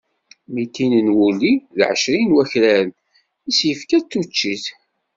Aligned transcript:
Mitin 0.53 0.93
n 1.07 1.07
wulli 1.17 1.53
d 1.77 1.79
ɛecrin 1.89 2.27
n 2.31 2.33
wakraren 2.35 2.89
i 3.49 3.51
s-yefka 3.57 3.97
d 3.99 4.05
tuččit. 4.11 4.65